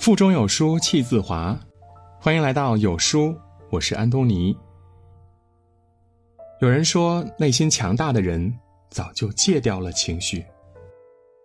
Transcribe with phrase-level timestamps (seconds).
[0.00, 1.60] 腹中有书气自华，
[2.18, 3.36] 欢迎来到有书，
[3.68, 4.56] 我是安东尼。
[6.62, 8.50] 有人说，内心强大的人
[8.88, 10.42] 早就戒掉了情绪，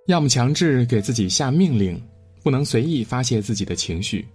[0.08, 2.02] 要么强制给自己下命令，
[2.44, 4.26] 不能随意发泄自己的情绪，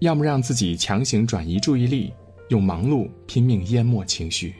[0.00, 2.14] 要么让自己强行转移注意力，
[2.48, 4.54] 用忙碌拼命淹没情绪。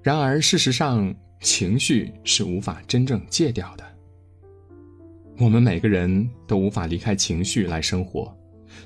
[0.00, 3.84] 然而，事实上，情绪是无法真正戒掉的。
[5.40, 8.36] 我们每个人都无法离开情绪来生活，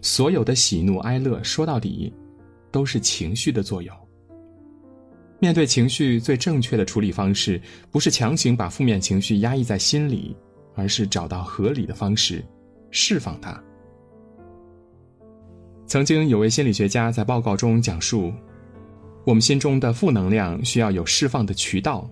[0.03, 2.13] 所有的喜怒哀乐，说到底，
[2.71, 3.97] 都是情绪的作用。
[5.39, 7.59] 面对情绪，最正确的处理方式，
[7.91, 10.37] 不是强行把负面情绪压抑在心里，
[10.75, 12.45] 而是找到合理的方式，
[12.91, 13.59] 释放它。
[15.87, 18.31] 曾经有位心理学家在报告中讲述，
[19.25, 22.09] 我们心中的负能量需要有释放的渠道，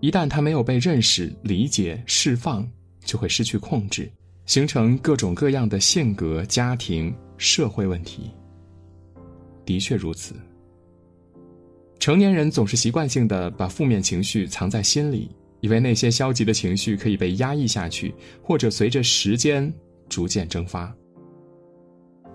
[0.00, 2.66] 一旦它没有被认识、理解、释放。
[3.04, 4.10] 就会失去控制，
[4.46, 8.30] 形成各种各样的性格、家庭、社会问题。
[9.64, 10.34] 的确如此。
[11.98, 19.72] 成年人总是习惯性的把负面情绪藏在心里，以为那些消极的情绪可以被压抑下去，或者随着时间
[20.08, 20.94] 逐渐蒸发。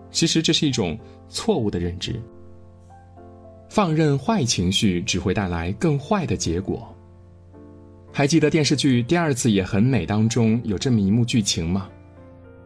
[0.10, 2.20] 其实这是一种错误的认知。
[3.70, 6.96] 放任坏情绪只会带来更坏的结果。
[8.12, 11.90] 还记得电视剧《第二次也很美》当中有这么一幕剧情吗？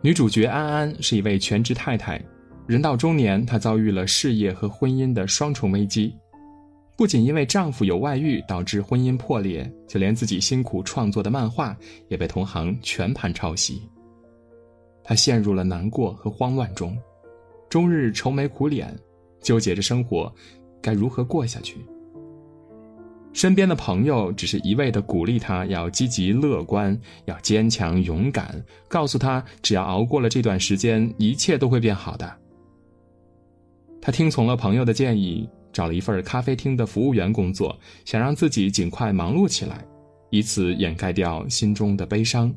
[0.02, 2.20] 女主角安安是一位全职太太，
[2.66, 6.16] 人到中年，她遭遇了事业和婚姻的双重危机。
[6.98, 11.76] 不仅因为丈夫有外遇导致婚姻破裂，就连自己辛苦创作的漫画
[12.08, 13.82] 也被同行全盘抄袭。
[15.04, 16.98] 她陷入了难过和慌乱中，
[17.70, 18.98] 终日愁眉苦脸，
[19.42, 20.34] 纠结着生活
[20.82, 21.78] 该如何过下去。
[23.34, 32.32] 身边的朋友只是一味的鼓励他要积极乐观，要坚强勇敢，告诉他只要熬过了这段时间，一切都会变好的。
[34.00, 39.84] 他听从了朋友的建议，找了一份咖啡厅的服务员工作，想让自己尽快忙碌起来，
[40.30, 42.54] 以此掩盖掉心中的悲伤。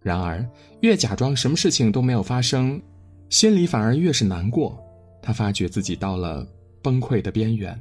[0.00, 0.44] 然而，
[0.80, 2.80] 越假装什么事情都没有发生，
[3.28, 4.82] 心里反而越是难过。
[5.20, 6.46] 他发觉自己到了
[6.82, 7.78] 崩溃的边缘。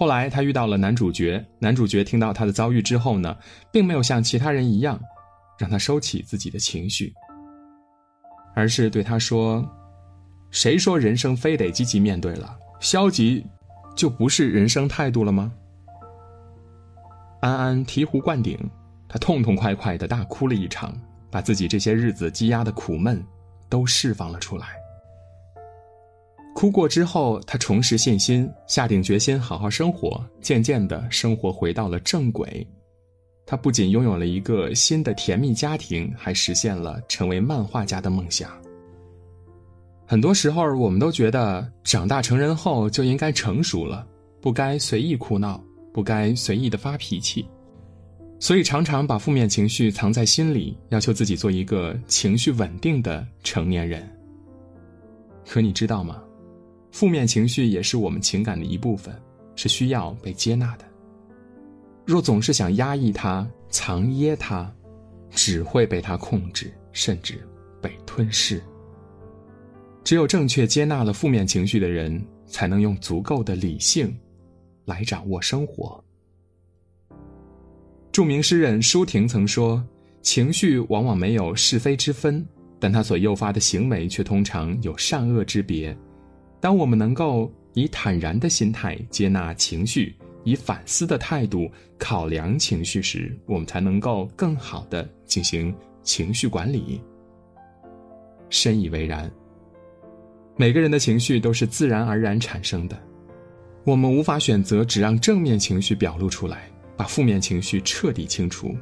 [0.00, 1.44] 后来，他遇到了男主角。
[1.58, 3.36] 男主角听到他的遭遇之后呢，
[3.70, 4.98] 并没有像其他人一样，
[5.58, 7.12] 让他收起自己的情绪，
[8.54, 9.62] 而是对他说
[10.50, 12.56] ：“谁说人生非得积极面对了？
[12.80, 13.44] 消极，
[13.94, 15.52] 就不是人生态度了吗？”
[17.42, 18.58] 安安醍醐灌顶，
[19.06, 20.98] 他痛痛快快的大哭了一场，
[21.30, 23.22] 把自己这些日子积压的苦闷，
[23.68, 24.79] 都释放了出来。
[26.60, 30.22] 哭过之后，他重拾信心，下定决心好好生活。
[30.42, 32.66] 渐渐的，生活回到了正轨。
[33.46, 38.50] 他不仅拥有了一个新的甜蜜家庭，还实现了成为漫画家的梦想。
[40.04, 44.06] 很多时候，我们都觉得长大成人后就应该成熟了，
[44.42, 47.48] 不该随意哭闹，不该随意的发脾气，
[48.38, 54.06] 所以常常把负面情绪藏在心里，要求自己做一个情绪稳定的成年人。
[55.48, 56.22] 可你知道吗？
[56.92, 59.14] 负面情绪也是我们情感的一部分，
[59.54, 60.84] 是需要被接纳的。
[62.04, 64.70] 若总是想压抑它、藏掖它，
[65.30, 67.38] 只会被它控制，甚至
[67.80, 68.60] 被吞噬。
[70.02, 74.12] 只有正确接纳了负面情绪的人，才能用足够的理性
[74.84, 76.02] 来掌握生活。
[78.10, 79.80] 著名诗人舒婷曾说
[80.20, 82.44] ：“情绪往往没有是非之分，
[82.80, 85.96] 但它所诱发的行为却通常有善恶之别。”
[86.60, 97.00] 当我们能够以坦然的心态接纳情绪，以反思的态度考量情绪时，我们才能够更好的进行情绪管理。
[98.50, 99.30] 深以为然。
[100.56, 102.98] 每个人的情绪都是自然而然产生的，
[103.84, 108.76] 我们无法选择只让正面情绪表露出来，把负面情绪彻底清除，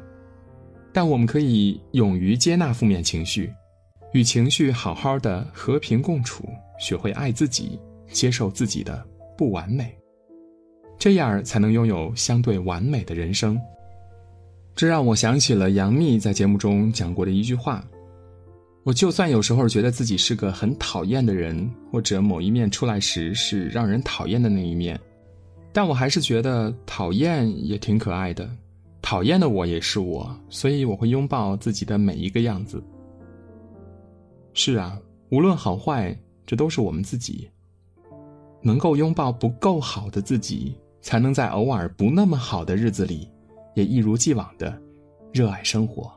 [0.93, 3.53] 但我们可以勇于接纳负面情绪。
[4.13, 7.79] 与情绪好好的和平共处，学会爱自己，
[8.11, 9.07] 接受自己的
[9.37, 9.95] 不完美，
[10.99, 13.61] 这样才能拥有相对完美的人生。
[14.75, 17.85] 这让我想起了杨幂在节目中讲过的一句话
[18.85, 24.99] ：“我就算有时候觉得自己是个很讨厌的人，或者某一面出来时是让人讨厌的那一面，
[25.73, 28.49] 但我还是觉得讨厌也挺可爱的，
[29.03, 32.83] 讨厌的我也是我，所以我会拥抱自己的每一个样子。”
[34.61, 35.01] 是啊，
[35.31, 37.49] 无论好坏，这都是我们自己。
[38.61, 43.31] 能够拥抱不够好的自己，才能在偶尔不那么好的日子里，
[43.77, 44.77] 也一如既往的
[45.33, 46.13] 热爱生活。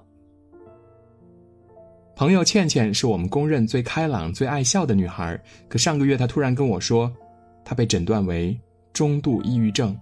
[2.15, 5.39] 朋友倩倩是我们公认最开朗、最爱笑的女孩，
[5.69, 7.15] 可上个月她突然跟我说，
[7.63, 8.59] 她被诊断为
[8.91, 9.95] 中度抑郁症。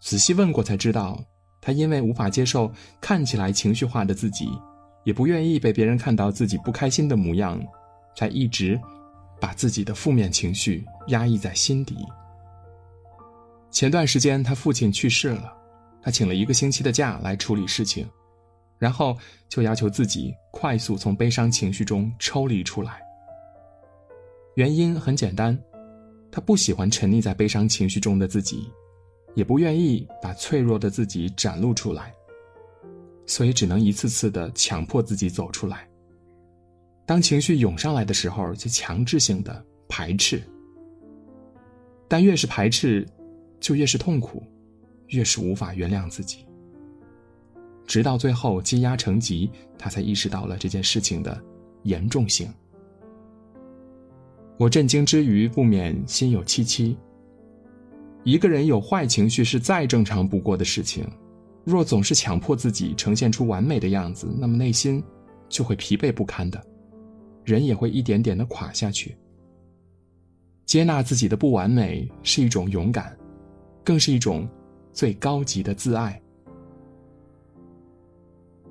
[0.00, 1.20] 仔细问过才知道，
[1.60, 2.70] 她因为无法接受
[3.00, 4.48] 看起来情绪化的自己，
[5.04, 7.60] 也不愿意被别人看到自己不开心的模样，
[8.14, 8.80] 才一直
[9.40, 11.96] 把自己的负面情绪压抑在心底。
[13.70, 15.52] 前段时间，他父亲去世了，
[16.02, 18.08] 他请了一个星期的假来处理事情。
[18.78, 19.14] 然后
[19.46, 22.98] 就要求自己快速从悲伤情绪中抽离出来。
[24.54, 25.54] 原因很简单，
[26.32, 28.66] 他不喜欢沉溺在悲伤情绪中的自己，
[29.34, 32.14] 也不愿意把脆弱的自己展露出来，
[33.30, 35.88] 所以只能一次次的强迫自己走出来。
[37.06, 40.42] 当情绪涌上来的时候，就强制性的排斥。
[42.08, 43.06] 但越是排斥，
[43.60, 44.42] 就越是痛苦，
[45.10, 46.44] 越是无法原谅自己。
[47.86, 49.48] 直到最后积压成疾，
[49.78, 51.40] 他才意识到了这件事情的
[51.84, 52.52] 严重性。
[54.58, 56.96] 我震惊之余，不免心有戚戚。
[58.24, 61.08] 一个人有坏情绪是再正常不过的事情，
[61.64, 65.02] 若总是强迫自己呈现出完美的样子，那么内心
[65.48, 66.62] 就会疲惫不堪的，
[67.44, 69.16] 人也会一点点的垮下去。
[70.64, 73.16] 接纳自己的不完美是一种勇敢，
[73.84, 74.48] 更是一种
[74.92, 76.20] 最高级的自爱。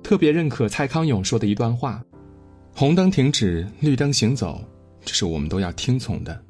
[0.02, 2.02] 特别认可蔡康永说的一段话
[2.74, 4.60] ：“红灯停止，绿灯行走，
[5.04, 6.42] 这是我们都要听从的，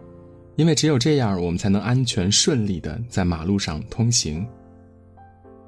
[0.56, 4.46] 因为只有这样，我们才能安全顺利的在马路上通行。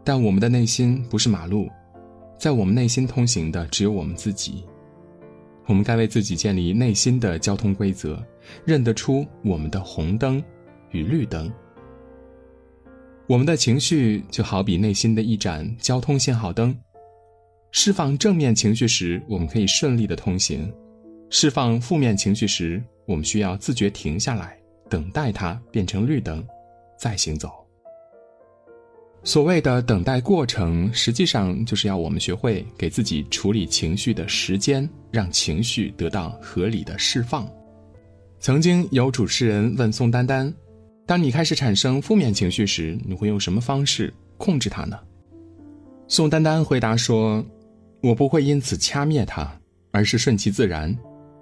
[0.04, 1.68] 但我们的内心不是马路，
[2.38, 4.64] 在我们内心通行的只有我们自己。
[5.66, 8.20] 我们该为自己建立内心的交通规则，
[8.64, 10.42] 认得出我们的红灯
[10.90, 11.50] 与绿灯。
[13.28, 16.76] 我们的情绪就好比内心的一盏交通信号灯。”
[17.70, 20.68] 释放正面情绪时，我们可以顺利的通行；
[21.30, 24.58] 释放负面情绪时，我们需要自觉停下来，
[24.90, 26.44] 等待它变成绿灯，
[26.98, 27.61] 再行走。
[29.24, 37.48] 所谓的等待过程，实际上就是要我们学会给自己处理情绪的时间，让情绪得到合理的释放。
[38.40, 40.52] 曾经有主持人问宋丹丹
[41.06, 44.98] ：“当你开始产生负面情绪时，你会用什么方式控制它呢？”
[46.08, 47.44] 宋丹丹回答说。
[48.02, 49.48] 我不会因此掐灭它，
[49.92, 50.92] 而是顺其自然，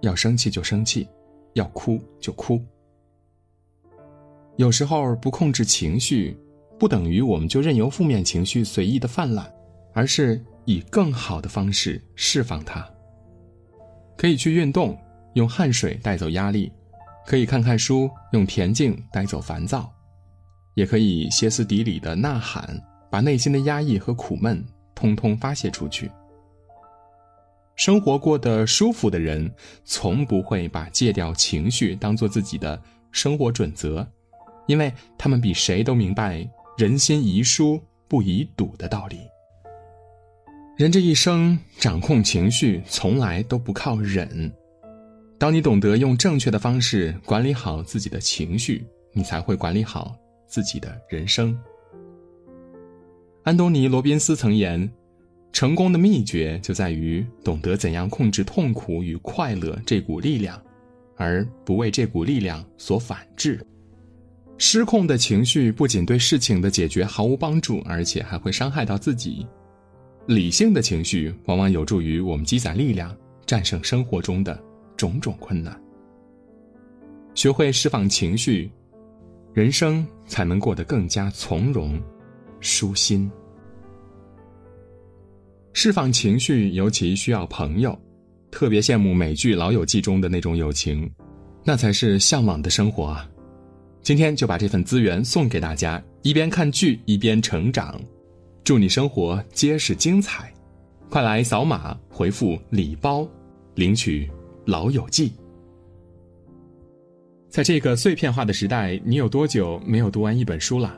[0.02, 1.08] 要生气就生气，
[1.54, 2.62] 要哭就哭。
[4.56, 6.36] 有时候不控制情绪，
[6.80, 9.46] 不等于我们就任由负面情绪随意的泛滥，
[9.92, 12.84] 而是以更好的方式释放它。
[14.16, 14.98] 可以去运动，
[15.34, 16.72] 用汗水带走压力；
[17.26, 19.82] 可以看看书，用恬静带走烦躁；
[20.72, 26.10] 也可以歇斯底里的呐喊，把内心的压抑和苦闷通通发泄出去。
[27.76, 29.52] 生活过得舒服的人，
[29.84, 32.80] 从不会把戒掉情绪当做自己的
[33.12, 34.06] 生活准则，
[34.66, 36.46] 因为他们比谁都明白
[36.76, 39.18] “人心宜疏不宜堵”的道理。
[40.76, 44.52] 人这一生掌控情绪，从来都不靠忍。
[45.38, 51.58] 当你懂得用正确的方式管理好自己的情绪，你才会管理好自己的人生。
[53.42, 54.90] 安东尼·罗宾斯曾言。
[55.52, 60.62] 成功的秘诀就在于懂得怎样控制痛苦与快乐这股力量，
[61.16, 63.60] 而不为这股力量所反制。
[64.62, 69.44] 失控的情绪不仅对事情的解决毫无帮助，而且还会伤害到自己。
[70.26, 74.62] 理性的情绪往往有助于我们积攒力量，战胜生活中的
[74.98, 75.74] 种种困难。
[77.34, 78.70] 学会释放情绪，
[79.54, 81.98] 人生才能过得更加从容、
[82.60, 83.30] 舒心。
[85.72, 87.98] 释放情绪尤其需要朋友，
[88.50, 91.10] 特别羡慕美剧《老友记》中的那种友情，
[91.64, 93.26] 那才是向往的生活啊！
[94.02, 98.00] 今天就把这份资源送给大家，一边看剧一边成长，
[98.64, 100.52] 祝你生活皆是精彩！
[101.10, 103.28] 快来扫码回复“礼包”，
[103.74, 104.26] 领取
[104.64, 105.28] 《老友记》。
[107.48, 110.96] 在这个碎片化的时代，你有多久没有读完一本书了？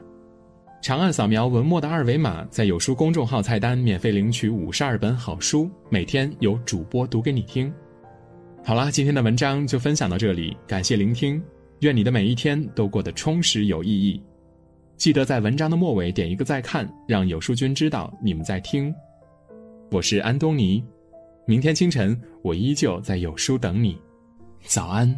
[0.80, 7.72] 长按扫描文末的二维码，在有书公众号菜单免费领取五十二本好书，每天有主播读给你听。
[8.64, 11.42] 好啦，今天的文章就分享到这里，感谢聆听，
[11.82, 14.22] 愿你的每一天都过得充实有意义。
[14.96, 18.94] 记得在文章的末尾点一个再看，让有书君知道你们在听。
[19.90, 20.84] 我是安东尼，
[21.44, 23.98] 明天清晨我依旧在有书等你，
[24.64, 25.12] 早安。